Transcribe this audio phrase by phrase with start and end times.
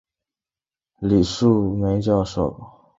[0.97, 2.79] 李梅树教授